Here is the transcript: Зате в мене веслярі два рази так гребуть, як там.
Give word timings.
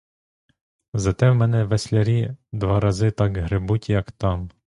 Зате 0.93 1.29
в 1.31 1.35
мене 1.35 1.63
веслярі 1.65 2.35
два 2.51 2.79
рази 2.79 3.11
так 3.11 3.37
гребуть, 3.37 3.89
як 3.89 4.11
там. 4.11 4.51